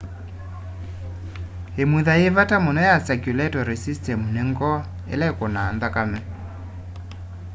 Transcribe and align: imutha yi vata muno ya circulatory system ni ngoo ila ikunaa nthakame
imutha 1.81 2.13
yi 2.21 2.29
vata 2.37 2.55
muno 2.65 2.81
ya 2.89 2.97
circulatory 3.07 3.77
system 3.85 4.19
ni 4.33 4.41
ngoo 4.49 4.77
ila 5.13 5.25
ikunaa 5.31 5.73
nthakame 5.75 6.19